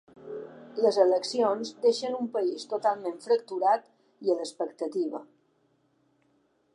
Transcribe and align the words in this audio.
Les 0.83 0.95
eleccions 1.03 1.73
deixen 1.83 2.15
un 2.21 2.31
país 2.37 2.65
totalment 2.73 3.21
fracturat 3.27 3.85
i 4.29 4.35
a 4.35 4.39
l’expectativa. 4.41 5.25